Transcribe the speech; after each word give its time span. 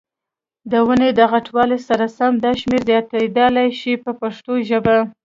د 0.71 0.73
ونې 0.87 1.09
د 1.19 1.19
غټوالي 1.31 1.79
سره 1.87 2.05
سم 2.17 2.33
دا 2.45 2.51
شمېر 2.61 2.81
زیاتېدلای 2.89 3.69
شي 3.79 3.93
په 4.03 4.11
پښتو 4.21 4.53
ژبه. 4.69 4.95